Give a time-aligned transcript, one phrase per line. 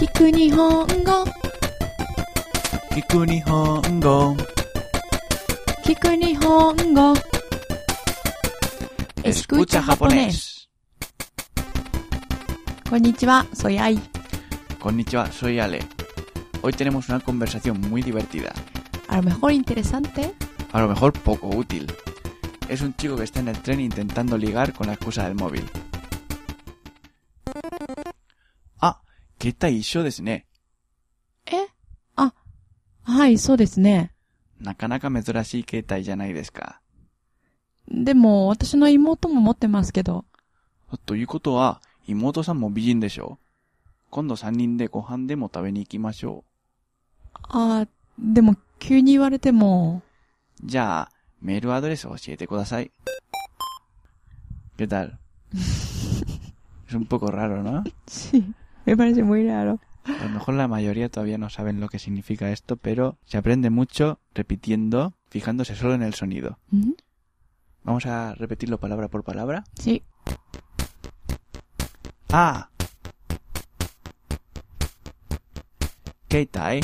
[0.00, 1.24] 聞く日本語
[2.90, 4.36] 聞く日本語
[5.84, 7.14] 聞く日本語
[9.22, 10.66] Escucha japonés
[12.88, 13.98] こんにちは、ソイアイ。
[14.78, 15.80] Konnichiwa, soy Ale.
[16.62, 18.52] Hoy tenemos una conversación muy divertida,
[19.08, 20.32] A lo mejor interesante.
[20.72, 21.92] a lo mejor poco útil.
[22.68, 25.64] Es un chico que está en el tren intentando ligar con la excusa del móvil.
[29.41, 30.45] Ah, ¿qué tal desu ne?
[31.47, 31.67] え？
[32.15, 32.31] あ、
[33.01, 34.13] はい、そうですね。
[34.59, 36.79] なかなか珍しい携帯じゃないですか。
[37.87, 40.25] でも、私の妹も持ってますけど。
[41.07, 43.39] ということは、妹さんも美人でしょ？
[44.11, 46.43] 今度三人でご飯でも食べに行きましょ
[47.49, 47.87] あ、
[48.19, 50.03] でも、急に言われても。
[50.63, 50.67] う。
[50.67, 51.11] じゃあ、
[51.41, 52.91] メールアドレスを教えてください。
[54.77, 55.17] ¿Qué tal?
[55.55, 57.83] es un poco raro, ¿no?
[58.05, 58.53] Sí,
[58.91, 59.79] Me parece muy raro.
[60.03, 63.69] A lo mejor la mayoría todavía no saben lo que significa esto, pero se aprende
[63.69, 66.59] mucho repitiendo, fijándose solo en el sonido.
[67.85, 69.63] Vamos a repetirlo palabra por palabra.
[69.79, 70.03] Sí.
[72.33, 72.69] Ah.
[76.27, 76.81] Keitai.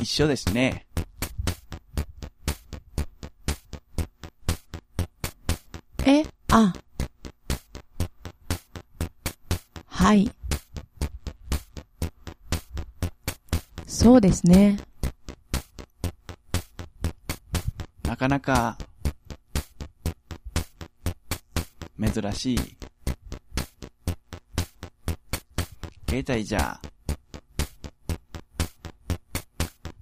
[0.00, 0.86] Isho desu ne.
[6.06, 6.83] E a.
[10.04, 10.30] はい。
[13.86, 14.76] そうですね。
[18.02, 18.76] なかなか
[21.98, 22.76] 珍しい
[26.06, 26.78] 携帯じゃ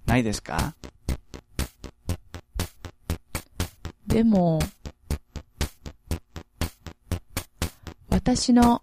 [0.05, 0.75] ないですか？
[4.09, 4.59] でも、
[8.11, 8.83] 私の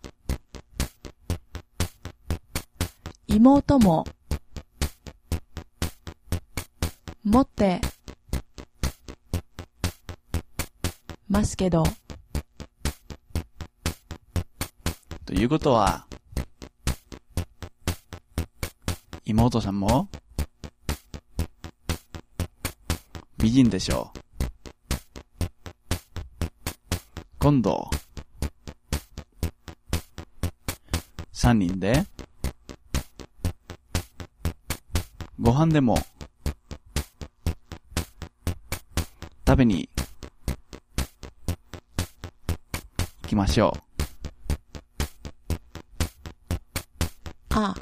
[3.32, 4.06] 妹も
[7.24, 7.80] 持って
[11.28, 11.84] ますけど、
[15.28, 16.08] ということは
[19.26, 20.10] 妹さんも
[23.38, 24.20] 美人でしょう。
[27.38, 27.92] 今度
[31.32, 32.06] 三人で
[35.60, 35.98] 飯でも
[39.46, 39.90] 食べに
[43.24, 43.90] 行きましょう
[47.56, 47.76] あ。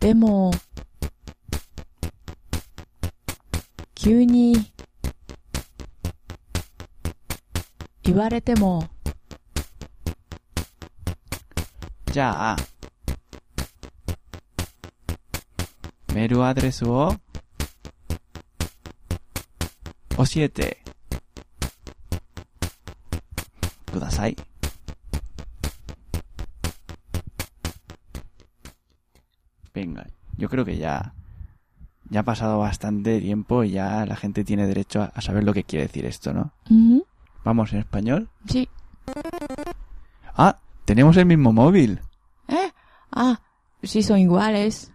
[0.00, 0.52] でも、
[3.94, 4.72] 急に
[8.02, 8.88] 言われても、
[12.10, 12.77] じゃあ、
[16.18, 17.16] 메루 아드레스 워
[20.18, 20.72] 오시에테
[23.92, 24.34] 쿠다사이
[29.72, 30.06] Venga,
[30.36, 31.14] yo creo que ya
[32.10, 35.62] ya ha pasado bastante tiempo y ya la gente tiene derecho a, saber lo que
[35.62, 36.50] quiere decir esto, ¿no?
[37.44, 38.28] ¿Vamos en español?
[38.48, 38.68] Sí.
[40.36, 42.00] Ah, tenemos el mismo móvil.
[42.48, 42.72] ¿Eh?
[43.12, 43.40] Ah,
[43.84, 44.90] sí, son iguales.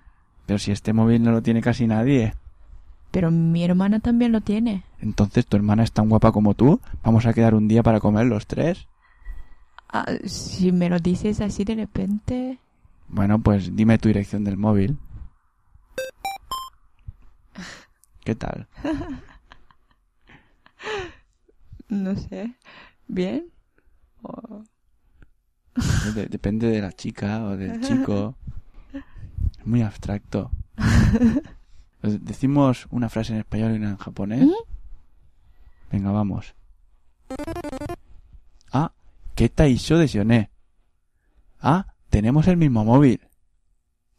[0.45, 2.33] Pero si este móvil no lo tiene casi nadie.
[3.11, 4.83] Pero mi hermana también lo tiene.
[4.99, 6.79] Entonces, ¿tu hermana es tan guapa como tú?
[7.03, 8.87] ¿Vamos a quedar un día para comer los tres?
[9.89, 12.57] Ah, si me lo dices así de repente.
[13.07, 14.97] Bueno, pues dime tu dirección del móvil.
[18.25, 18.67] ¿Qué tal?
[21.89, 22.55] No sé.
[23.07, 23.45] ¿Bien?
[24.23, 24.63] O-
[26.15, 28.35] De- depende de la chica o del chico.
[29.65, 30.51] Muy abstracto.
[32.03, 34.43] Pues decimos una frase en español y una en japonés.
[34.43, 34.51] ¿Mm?
[35.89, 36.53] Venga, vamos.
[38.73, 38.91] Ah,
[39.35, 40.49] ¿qué taisho de
[41.61, 43.21] Ah, tenemos el mismo móvil.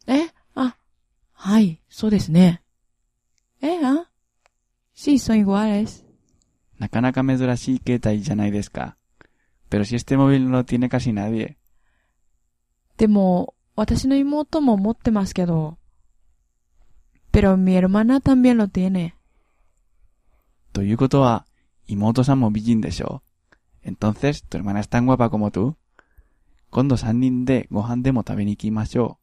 [0.07, 0.27] ¿Eh?
[0.55, 0.77] Ah,
[1.35, 2.59] ay, so ¿Eh?
[3.61, 4.09] Ah,
[4.93, 6.05] sí, son iguales.
[6.79, 8.71] Nakanaka medurashi que tai janai desu
[9.69, 11.57] Pero si este móvil no lo tiene casi nadie.
[12.97, 15.77] Demo, 私の妹も持ってますけど。
[17.31, 19.13] Pero mi hermana también lo tiene.
[20.71, 21.45] ということは、
[21.87, 23.21] 妹さんも美人でしょ
[23.83, 25.75] Entonces, tu hermana es tan guapa como tú.
[26.71, 29.17] 今度三人でご飯でも食べに行きましょ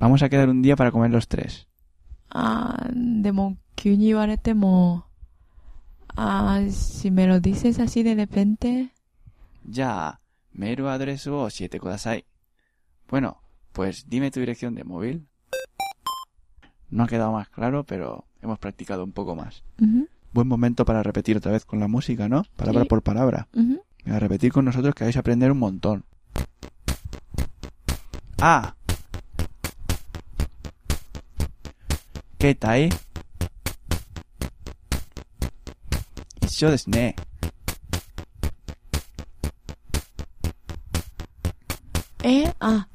[0.00, 0.04] う。
[0.04, 1.66] Vamos a quedar un día para comer los tres.
[2.30, 5.04] あー、でも、急に言われても。
[6.16, 8.88] あー、si me lo dices así de repente.
[9.68, 10.20] じゃあ、
[10.54, 12.24] メールアドレスを教えてください。
[13.08, 13.36] Bueno,
[13.72, 15.26] Pues dime tu dirección de móvil.
[16.90, 19.62] No ha quedado más claro, pero hemos practicado un poco más.
[20.32, 22.44] Buen momento para repetir otra vez con la música, ¿no?
[22.56, 23.48] Palabra por palabra.
[24.06, 26.04] A repetir con nosotros que vais a aprender un montón.
[28.40, 28.74] Ah.
[32.38, 32.88] ¿Qué tal?
[36.56, 37.14] Yo desne.
[42.22, 42.89] Eh, ah.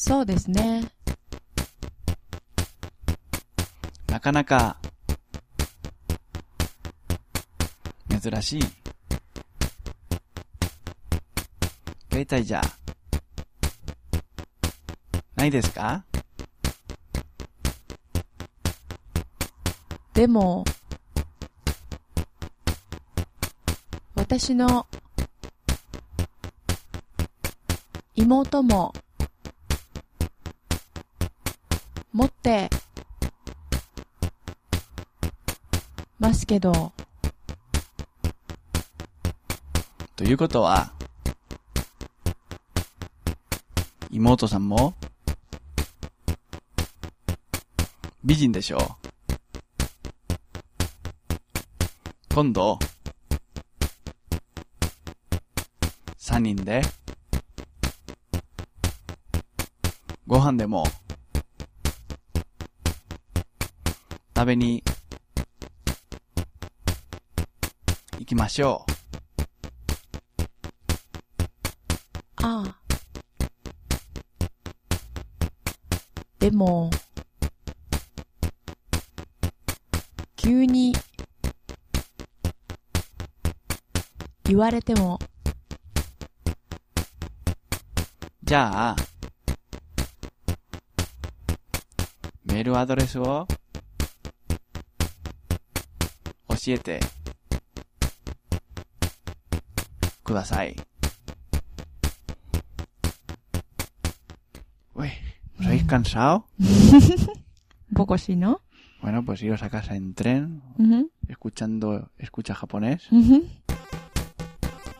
[0.00, 0.92] そうですね。
[4.06, 4.78] なかなか、
[8.08, 8.62] 珍しい。
[12.10, 12.62] 携帯じゃ、
[15.34, 16.04] ないですか？
[20.14, 20.64] でも、
[24.14, 24.86] 私の
[28.14, 28.94] 妹も
[32.18, 32.68] 持って
[36.18, 36.92] ますけど、
[40.16, 40.92] ということは、
[44.10, 44.94] 妹さんも、
[48.24, 48.80] 美人でしょう。
[52.34, 52.80] 今度、
[56.16, 56.82] 三人で、
[60.26, 60.82] ご飯でも、
[64.38, 64.84] 食べに、
[68.20, 68.86] 行きましょ
[72.38, 72.46] う。
[72.46, 72.76] ああ。
[76.38, 76.88] でも、
[80.36, 80.94] 急に
[84.44, 85.18] 言われても、
[88.44, 88.96] じゃあ、
[92.44, 93.48] メールアドレスを
[96.58, 96.98] siete.
[100.22, 100.76] Kudasai.
[104.94, 105.10] Uy,
[105.58, 105.86] ¿os habéis mm.
[105.86, 106.46] cansado?
[106.58, 108.60] Un poco así, ¿no?
[109.00, 110.62] Bueno, pues iros a casa en tren,
[111.28, 113.08] escuchando escucha japonés.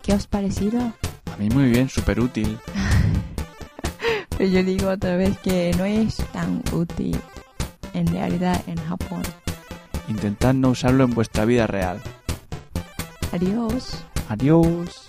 [0.02, 0.80] ¿Qué os parecido?
[0.80, 2.56] A mí muy bien, súper útil.
[4.38, 7.18] Pero yo digo otra vez que no es tan útil
[7.92, 9.22] en realidad en Japón.
[10.08, 12.00] Intentad no usarlo en vuestra vida real.
[13.32, 14.04] Adiós.
[14.28, 15.06] Adiós.